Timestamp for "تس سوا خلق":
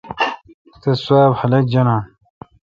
0.81-1.63